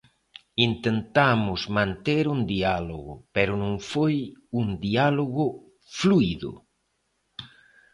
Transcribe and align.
Intentamos 0.69 1.61
manter 1.77 2.23
un 2.35 2.39
diálogo, 2.55 3.13
pero 3.35 3.51
non 3.63 3.73
foi 3.91 4.15
un 4.61 4.67
diálogo 4.87 5.45
fluído. 5.99 6.51